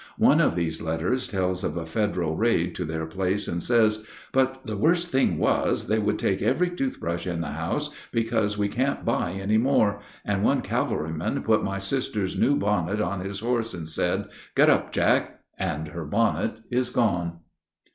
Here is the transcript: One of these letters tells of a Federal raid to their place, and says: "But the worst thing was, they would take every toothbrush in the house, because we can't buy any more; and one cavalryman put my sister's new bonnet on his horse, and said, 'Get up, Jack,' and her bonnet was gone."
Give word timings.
One 0.17 0.41
of 0.41 0.55
these 0.55 0.81
letters 0.81 1.27
tells 1.27 1.63
of 1.63 1.77
a 1.77 1.85
Federal 1.85 2.35
raid 2.35 2.73
to 2.73 2.85
their 2.85 3.05
place, 3.05 3.47
and 3.47 3.61
says: 3.61 4.03
"But 4.31 4.65
the 4.65 4.75
worst 4.75 5.09
thing 5.09 5.37
was, 5.37 5.85
they 5.85 5.99
would 5.99 6.17
take 6.17 6.41
every 6.41 6.71
toothbrush 6.71 7.27
in 7.27 7.41
the 7.41 7.51
house, 7.51 7.91
because 8.11 8.57
we 8.57 8.67
can't 8.67 9.05
buy 9.05 9.33
any 9.33 9.59
more; 9.59 9.99
and 10.25 10.43
one 10.43 10.61
cavalryman 10.61 11.43
put 11.43 11.63
my 11.63 11.77
sister's 11.77 12.35
new 12.35 12.55
bonnet 12.55 12.99
on 12.99 13.19
his 13.19 13.41
horse, 13.41 13.75
and 13.75 13.87
said, 13.87 14.25
'Get 14.55 14.71
up, 14.71 14.91
Jack,' 14.91 15.39
and 15.59 15.89
her 15.89 16.05
bonnet 16.05 16.61
was 16.71 16.89
gone." 16.89 17.33